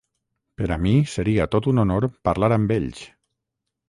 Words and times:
Per 0.59 0.69
a 0.75 0.77
mi 0.85 0.93
seria 1.15 1.45
tot 1.55 1.67
un 1.71 1.81
honor 1.83 2.07
parlar 2.31 2.49
amb 2.57 2.73
ells. 2.77 3.03